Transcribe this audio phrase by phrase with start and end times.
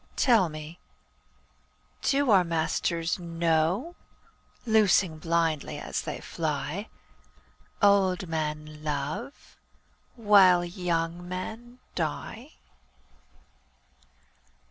[0.15, 0.79] Tell me,
[2.01, 3.95] do our masters know,
[4.65, 6.89] Loosing blindly as they fly,
[7.83, 9.57] Old men love
[10.15, 12.53] while young men die?